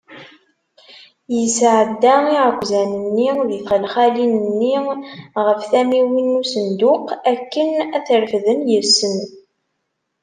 Isɛedda 1.43 2.13
iɛekkzan-nni 2.35 3.29
di 3.47 3.57
txelxalin-nni 3.61 4.75
ɣef 5.45 5.61
tamiwin 5.71 6.29
n 6.35 6.39
usenduq, 6.41 7.05
akken 7.31 7.71
ad 7.95 8.03
t-refden 8.07 8.59
yes-sen. 8.71 9.17